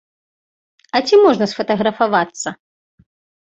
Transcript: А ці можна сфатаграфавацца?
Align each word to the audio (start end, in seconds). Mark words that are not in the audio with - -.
А 0.95 1.03
ці 1.11 1.21
можна 1.27 1.49
сфатаграфавацца? 1.53 2.59